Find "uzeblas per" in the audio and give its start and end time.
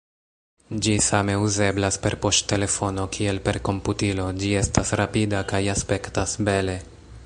1.47-2.15